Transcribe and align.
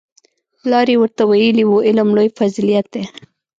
پلار 0.61 0.87
یې 0.91 0.97
ورته 0.99 1.23
ویلي 1.29 1.63
وو 1.67 1.77
علم 1.87 2.09
لوی 2.17 2.29
فضیلت 2.39 2.85
دی 2.93 3.03